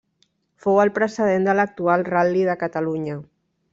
Fou 0.65 0.79
el 0.83 0.91
precedent 0.95 1.45
de 1.49 1.55
l'actual 1.59 2.07
Ral·li 2.09 2.43
de 2.49 2.57
Catalunya. 2.63 3.19